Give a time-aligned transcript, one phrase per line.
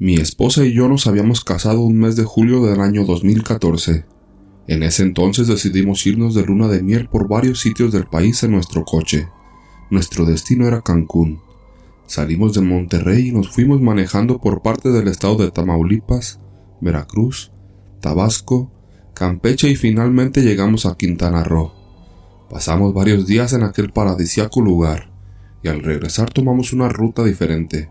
[0.00, 4.04] Mi esposa y yo nos habíamos casado un mes de julio del año 2014.
[4.68, 8.52] En ese entonces decidimos irnos de luna de miel por varios sitios del país en
[8.52, 9.28] nuestro coche.
[9.90, 11.40] Nuestro destino era Cancún.
[12.06, 16.38] Salimos de Monterrey y nos fuimos manejando por parte del estado de Tamaulipas,
[16.80, 17.50] Veracruz,
[18.00, 18.70] Tabasco,
[19.14, 21.72] Campeche y finalmente llegamos a Quintana Roo.
[22.48, 25.10] Pasamos varios días en aquel paradisiaco lugar
[25.64, 27.90] y al regresar tomamos una ruta diferente,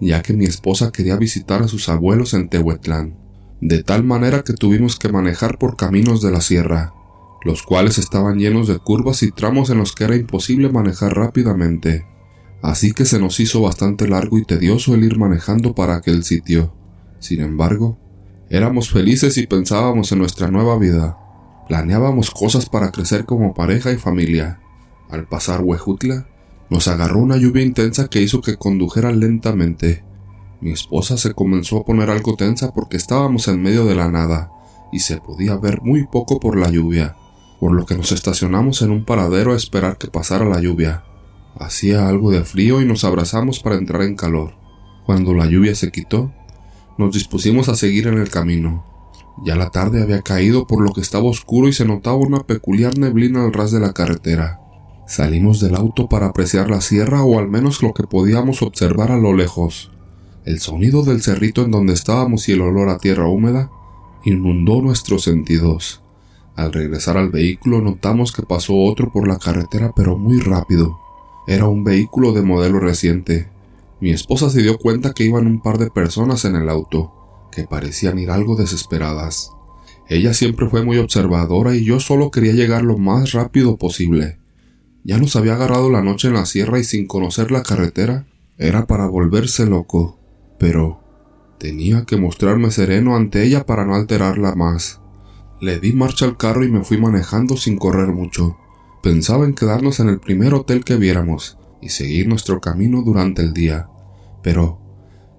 [0.00, 3.16] ya que mi esposa quería visitar a sus abuelos en Tehuetlán,
[3.60, 6.92] de tal manera que tuvimos que manejar por caminos de la sierra,
[7.44, 12.04] los cuales estaban llenos de curvas y tramos en los que era imposible manejar rápidamente,
[12.62, 16.74] así que se nos hizo bastante largo y tedioso el ir manejando para aquel sitio.
[17.18, 17.98] Sin embargo,
[18.50, 21.18] éramos felices y pensábamos en nuestra nueva vida.
[21.68, 24.60] Planeábamos cosas para crecer como pareja y familia.
[25.08, 26.28] Al pasar Huejutla,
[26.70, 30.04] nos agarró una lluvia intensa que hizo que condujera lentamente.
[30.60, 34.50] Mi esposa se comenzó a poner algo tensa porque estábamos en medio de la nada
[34.92, 37.16] y se podía ver muy poco por la lluvia,
[37.60, 41.04] por lo que nos estacionamos en un paradero a esperar que pasara la lluvia.
[41.58, 44.54] Hacía algo de frío y nos abrazamos para entrar en calor.
[45.04, 46.32] Cuando la lluvia se quitó,
[46.98, 48.84] nos dispusimos a seguir en el camino.
[49.44, 52.98] Ya la tarde había caído por lo que estaba oscuro y se notaba una peculiar
[52.98, 54.60] neblina al ras de la carretera.
[55.06, 59.16] Salimos del auto para apreciar la sierra o al menos lo que podíamos observar a
[59.16, 59.92] lo lejos.
[60.44, 63.70] El sonido del cerrito en donde estábamos y el olor a tierra húmeda
[64.24, 66.02] inundó nuestros sentidos.
[66.56, 70.98] Al regresar al vehículo notamos que pasó otro por la carretera pero muy rápido.
[71.46, 73.48] Era un vehículo de modelo reciente.
[74.00, 77.12] Mi esposa se dio cuenta que iban un par de personas en el auto
[77.52, 79.52] que parecían ir algo desesperadas.
[80.08, 84.38] Ella siempre fue muy observadora y yo solo quería llegar lo más rápido posible.
[85.06, 88.26] Ya nos había agarrado la noche en la sierra y sin conocer la carretera
[88.58, 90.18] era para volverse loco,
[90.58, 91.00] pero
[91.60, 95.00] tenía que mostrarme sereno ante ella para no alterarla más.
[95.60, 98.56] Le di marcha al carro y me fui manejando sin correr mucho.
[99.00, 103.52] Pensaba en quedarnos en el primer hotel que viéramos y seguir nuestro camino durante el
[103.52, 103.88] día,
[104.42, 104.80] pero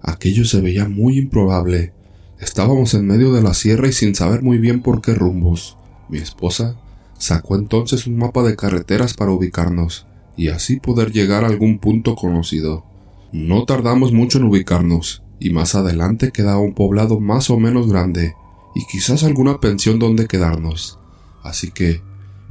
[0.01, 1.93] aquello se veía muy improbable
[2.39, 5.75] Estábamos en medio de la sierra y sin saber muy bien por qué rumbos.
[6.07, 6.75] Mi esposa
[7.17, 10.07] sacó entonces un mapa de carreteras para ubicarnos
[10.37, 12.85] y así poder llegar a algún punto conocido.
[13.33, 18.35] No tardamos mucho en ubicarnos, y más adelante quedaba un poblado más o menos grande,
[18.75, 20.99] y quizás alguna pensión donde quedarnos.
[21.43, 22.01] Así que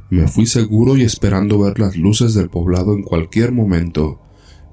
[0.09, 4.19] me fui seguro y esperando ver las luces del poblado en cualquier momento.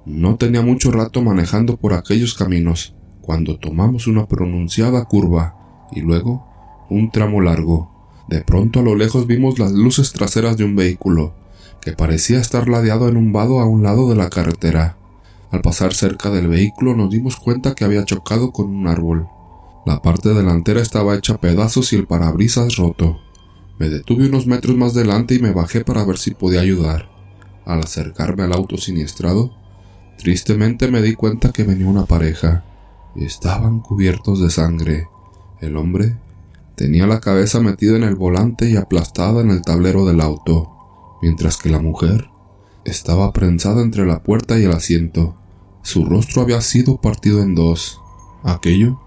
[0.05, 6.47] No tenía mucho rato manejando por aquellos caminos, cuando tomamos una pronunciada curva y luego
[6.91, 7.94] un tramo largo.
[8.29, 11.35] De pronto a lo lejos vimos las luces traseras de un vehículo,
[11.81, 14.97] que parecía estar ladeado en un vado a un lado de la carretera.
[15.51, 19.29] Al pasar cerca del vehículo nos dimos cuenta que había chocado con un árbol.
[19.87, 23.19] La parte delantera estaba hecha a pedazos y el parabrisas roto.
[23.79, 27.11] Me detuve unos metros más delante y me bajé para ver si podía ayudar.
[27.67, 29.53] Al acercarme al auto siniestrado,
[30.17, 32.65] tristemente me di cuenta que venía una pareja.
[33.15, 35.09] Estaban cubiertos de sangre.
[35.61, 36.17] El hombre
[36.77, 40.71] tenía la cabeza metida en el volante y aplastada en el tablero del auto,
[41.23, 42.29] mientras que la mujer
[42.85, 45.37] estaba prensada entre la puerta y el asiento.
[45.83, 48.01] Su rostro había sido partido en dos.
[48.43, 49.01] Aquello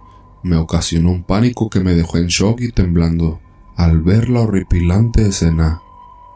[0.44, 3.40] me ocasionó un pánico que me dejó en shock y temblando
[3.76, 5.82] al ver la horripilante escena.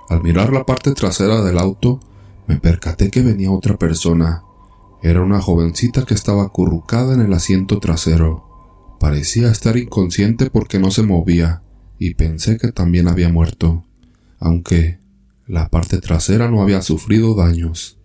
[0.09, 2.00] Al mirar la parte trasera del auto,
[2.47, 4.44] me percaté que venía otra persona,
[5.03, 8.44] era una jovencita que estaba acurrucada en el asiento trasero.
[9.02, 11.64] Parecía estar inconsciente porque no se movía,
[11.98, 13.84] y pensé que también había muerto,
[14.38, 15.00] aunque
[15.48, 17.98] la parte trasera no había sufrido daños.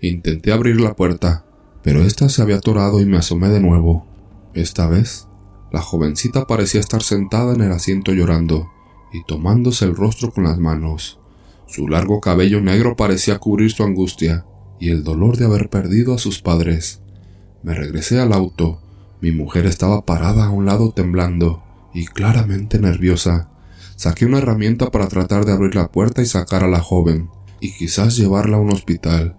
[0.00, 1.46] Intenté abrir la puerta,
[1.82, 4.06] pero ésta se había atorado y me asomé de nuevo.
[4.54, 5.26] Esta vez,
[5.72, 8.70] la jovencita parecía estar sentada en el asiento llorando
[9.12, 11.18] y tomándose el rostro con las manos.
[11.66, 14.46] Su largo cabello negro parecía cubrir su angustia,
[14.78, 17.00] y el dolor de haber perdido a sus padres.
[17.64, 18.85] Me regresé al auto.
[19.20, 21.62] Mi mujer estaba parada a un lado temblando
[21.94, 23.50] y claramente nerviosa.
[23.96, 27.30] Saqué una herramienta para tratar de abrir la puerta y sacar a la joven,
[27.60, 29.36] y quizás llevarla a un hospital.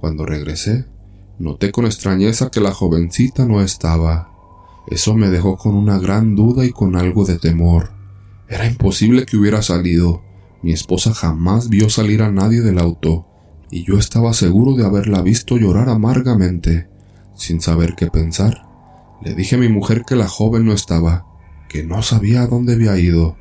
[0.00, 0.86] Cuando regresé,
[1.38, 4.30] noté con extrañeza que la jovencita no estaba.
[4.88, 7.92] Eso me dejó con una gran duda y con algo de temor.
[8.48, 10.22] Era imposible que hubiera salido.
[10.62, 13.26] Mi esposa jamás vio salir a nadie del auto
[13.70, 16.88] y yo estaba seguro de haberla visto llorar amargamente,
[17.36, 18.69] sin saber qué pensar.
[19.22, 21.26] Le dije a mi mujer que la joven no estaba,
[21.68, 23.36] que no sabía a dónde había ido.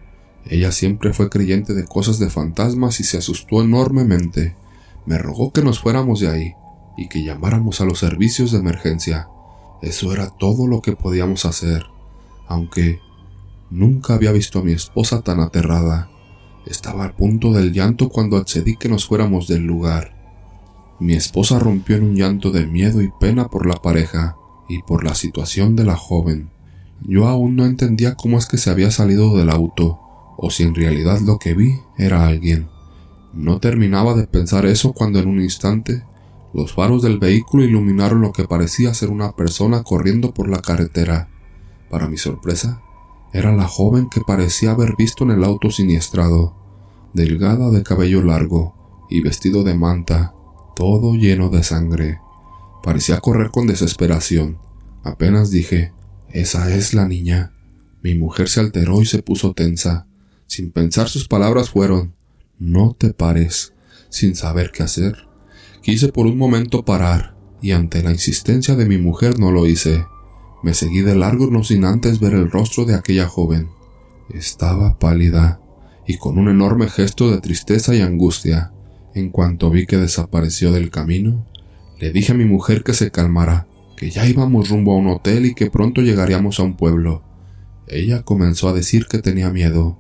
[0.46, 4.58] Ella siempre fue creyente de cosas de fantasmas y se asustó enormemente.
[5.06, 6.54] Me rogó que nos fuéramos de ahí
[6.98, 9.30] y que llamáramos a los servicios de emergencia.
[9.82, 11.86] Eso era todo lo que podíamos hacer,
[12.48, 13.00] aunque
[13.70, 16.10] nunca había visto a mi esposa tan aterrada.
[16.66, 20.14] Estaba al punto del llanto cuando accedí que nos fuéramos del lugar.
[21.00, 24.36] Mi esposa rompió en un llanto de miedo y pena por la pareja
[24.70, 26.52] y por la situación de la joven.
[27.02, 30.00] Yo aún no entendía cómo es que se había salido del auto,
[30.38, 32.70] o si en realidad lo que vi era alguien.
[33.34, 36.04] No terminaba de pensar eso cuando en un instante
[36.54, 41.30] los faros del vehículo iluminaron lo que parecía ser una persona corriendo por la carretera.
[41.90, 42.82] Para mi sorpresa,
[43.34, 46.56] era la joven que parecía haber visto en el auto siniestrado,
[47.14, 50.34] delgada de cabello largo y vestido de manta,
[50.76, 52.20] todo lleno de sangre.
[52.84, 54.58] Parecía correr con desesperación.
[55.04, 55.94] Apenas dije,
[56.30, 57.54] esa es la niña.
[58.02, 60.08] Mi mujer se alteró y se puso tensa.
[60.48, 62.16] Sin pensar sus palabras fueron,
[62.58, 63.74] no te pares,
[64.10, 65.28] sin saber qué hacer.
[65.82, 70.06] Quise por un momento parar, y ante la insistencia de mi mujer no lo hice.
[70.64, 73.70] Me seguí de largo no sin antes ver el rostro de aquella joven.
[74.34, 75.62] Estaba pálida,
[76.08, 78.72] y con un enorme gesto de tristeza y angustia.
[79.14, 81.46] En cuanto vi que desapareció del camino,
[82.00, 83.68] le dije a mi mujer que se calmara,
[83.98, 87.24] que ya íbamos rumbo a un hotel y que pronto llegaríamos a un pueblo.
[87.88, 89.98] Ella comenzó a decir que tenía miedo,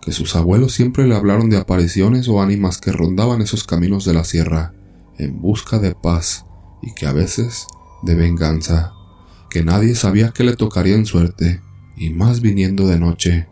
[0.00, 4.14] que sus abuelos siempre le hablaron de apariciones o ánimas que rondaban esos caminos de
[4.14, 4.72] la sierra,
[5.18, 6.46] en busca de paz
[6.82, 7.66] y que a veces
[8.02, 8.92] de venganza,
[9.50, 11.60] que nadie sabía que le tocaría en suerte,
[11.96, 13.48] y más viniendo de noche.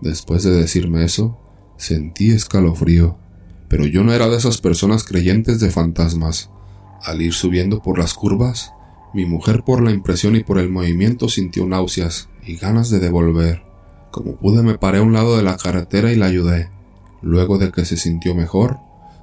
[0.00, 1.38] Después de decirme eso,
[1.76, 3.18] sentí escalofrío,
[3.68, 6.50] pero yo no era de esas personas creyentes de fantasmas.
[7.02, 8.72] Al ir subiendo por las curvas,
[9.12, 13.62] mi mujer por la impresión y por el movimiento sintió náuseas y ganas de devolver.
[14.10, 16.68] Como pude me paré a un lado de la carretera y la ayudé.
[17.22, 18.78] Luego de que se sintió mejor,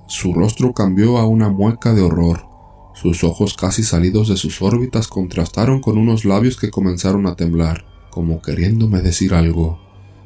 [0.07, 2.45] su rostro cambió a una mueca de horror.
[2.93, 7.85] Sus ojos casi salidos de sus órbitas contrastaron con unos labios que comenzaron a temblar,
[8.09, 9.79] como queriéndome decir algo.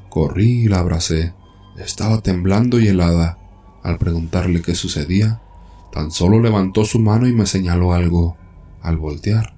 [0.10, 1.34] Corrí y la abracé.
[1.78, 3.38] Estaba temblando y helada.
[3.84, 5.42] Al preguntarle qué sucedía,
[5.92, 8.38] tan solo levantó su mano y me señaló algo.
[8.82, 9.56] Al voltear,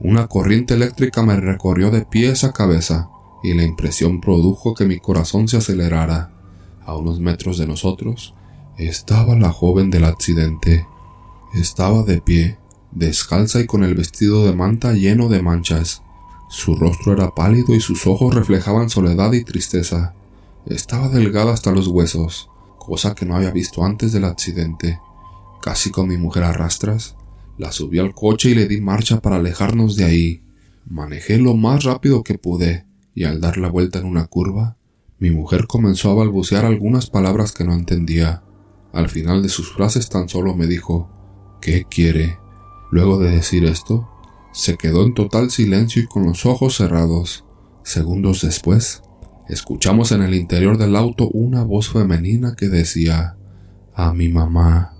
[0.00, 3.08] una corriente eléctrica me recorrió de pies a cabeza,
[3.42, 6.32] y la impresión produjo que mi corazón se acelerara.
[6.86, 8.34] A unos metros de nosotros,
[8.76, 10.86] estaba la joven del accidente.
[11.54, 12.58] Estaba de pie,
[12.90, 16.02] descalza y con el vestido de manta lleno de manchas.
[16.48, 20.14] Su rostro era pálido y sus ojos reflejaban soledad y tristeza.
[20.66, 22.48] Estaba delgada hasta los huesos,
[22.78, 25.00] cosa que no había visto antes del accidente.
[25.64, 27.16] Casi con mi mujer a rastras,
[27.56, 30.42] la subí al coche y le di marcha para alejarnos de ahí.
[30.84, 32.84] Manejé lo más rápido que pude,
[33.14, 34.76] y al dar la vuelta en una curva,
[35.18, 38.42] mi mujer comenzó a balbucear algunas palabras que no entendía.
[38.92, 41.08] Al final de sus frases tan solo me dijo
[41.62, 42.38] ¿Qué quiere?
[42.90, 44.06] Luego de decir esto,
[44.52, 47.46] se quedó en total silencio y con los ojos cerrados.
[47.84, 49.00] Segundos después,
[49.48, 53.38] escuchamos en el interior del auto una voz femenina que decía
[53.94, 54.93] A mi mamá.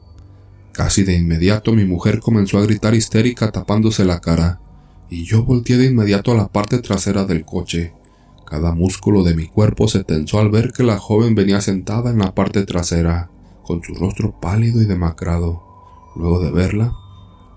[0.75, 4.59] Casi de inmediato mi mujer comenzó a gritar histérica tapándose la cara,
[5.09, 7.93] y yo volteé de inmediato a la parte trasera del coche.
[8.45, 12.19] Cada músculo de mi cuerpo se tensó al ver que la joven venía sentada en
[12.19, 13.31] la parte trasera
[13.65, 15.63] con su rostro pálido y demacrado.
[16.17, 16.93] Luego de verla,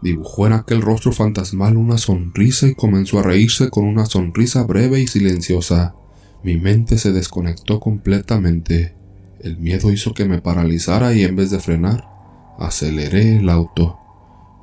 [0.03, 4.99] dibujó en aquel rostro fantasmal una sonrisa y comenzó a reírse con una sonrisa breve
[4.99, 5.95] y silenciosa.
[6.43, 8.95] Mi mente se desconectó completamente.
[9.39, 12.16] El miedo hizo que me paralizara y en vez de frenar,
[12.57, 13.97] aceleré el auto.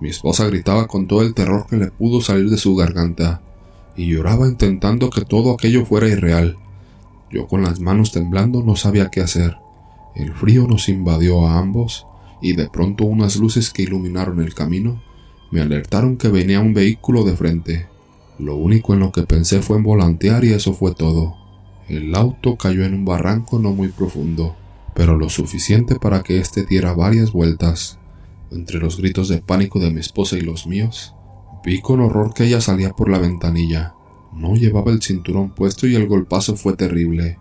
[0.00, 3.42] Mi esposa gritaba con todo el terror que le pudo salir de su garganta
[3.96, 6.56] y lloraba intentando que todo aquello fuera irreal.
[7.30, 9.56] Yo con las manos temblando no sabía qué hacer.
[10.14, 12.06] El frío nos invadió a ambos
[12.42, 15.00] y de pronto unas luces que iluminaron el camino
[15.54, 17.86] me alertaron que venía un vehículo de frente.
[18.40, 21.36] Lo único en lo que pensé fue en volantear y eso fue todo.
[21.88, 24.56] El auto cayó en un barranco no muy profundo,
[24.94, 27.98] pero lo suficiente para que éste diera varias vueltas.
[28.50, 31.14] Entre los gritos de pánico de mi esposa y los míos,
[31.64, 33.94] vi con horror que ella salía por la ventanilla.
[34.32, 37.38] No llevaba el cinturón puesto y el golpazo fue terrible.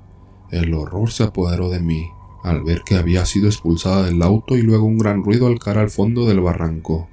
[0.51, 2.07] El horror se apoderó de mí
[2.43, 5.81] al ver que había sido expulsada del auto y luego un gran ruido al cara
[5.81, 7.07] al fondo del barranco.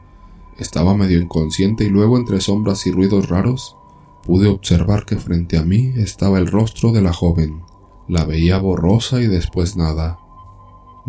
[0.59, 3.77] Estaba medio inconsciente y luego entre sombras y ruidos raros
[4.25, 7.63] pude observar que frente a mí estaba el rostro de la joven.
[8.09, 10.19] La veía borrosa y después nada.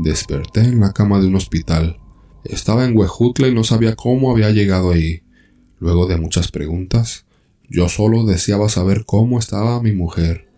[0.02, 2.00] Desperté en la cama de un hospital.
[2.44, 5.22] Estaba en Huejutla y no sabía cómo había llegado ahí.
[5.78, 7.28] Luego de muchas preguntas,
[7.70, 10.50] yo solo deseaba saber cómo estaba mi mujer.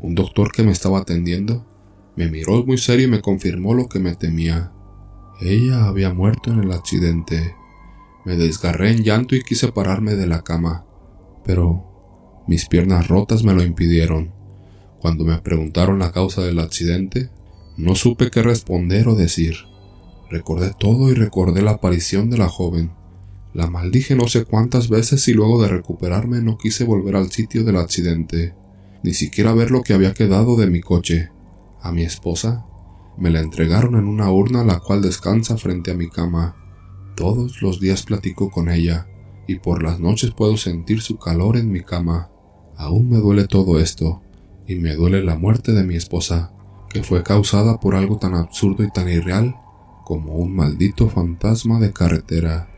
[0.00, 1.64] Un doctor que me estaba atendiendo
[2.16, 4.72] me miró muy serio y me confirmó lo que me temía.
[5.40, 7.54] Ella había muerto en el accidente.
[8.24, 10.84] Me desgarré en llanto y quise pararme de la cama,
[11.44, 14.32] pero mis piernas rotas me lo impidieron.
[14.98, 17.30] Cuando me preguntaron la causa del accidente,
[17.78, 19.54] no supe qué responder o decir.
[20.28, 22.90] Recordé todo y recordé la aparición de la joven.
[23.54, 27.62] La maldije no sé cuántas veces y luego de recuperarme no quise volver al sitio
[27.62, 28.54] del accidente,
[29.04, 31.30] ni siquiera ver lo que había quedado de mi coche.
[31.80, 32.66] A mi esposa
[33.16, 36.56] me la entregaron en una urna la cual descansa frente a mi cama.
[37.16, 39.06] Todos los días platico con ella
[39.46, 42.28] y por las noches puedo sentir su calor en mi cama.
[42.76, 44.20] Aún me duele todo esto
[44.66, 46.52] y me duele la muerte de mi esposa,
[46.88, 49.56] que fue causada por algo tan absurdo y tan irreal
[50.04, 52.68] como un maldito fantasma de carretera.